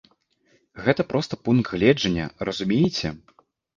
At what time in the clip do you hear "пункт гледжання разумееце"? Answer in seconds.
1.47-3.07